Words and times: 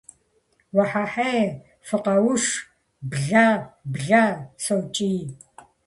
-Уэхьэхьей! 0.75 1.47
Фыкъэуш! 1.87 2.43
Блэ! 3.09 3.47
Блэ!- 3.93 4.23
сокӀий. 4.63 5.21